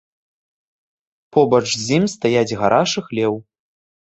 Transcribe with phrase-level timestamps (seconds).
[1.37, 3.33] Побач з ім стаяць гараж і хлеў.